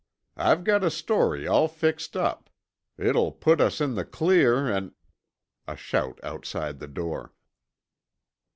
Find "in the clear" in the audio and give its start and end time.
3.79-4.67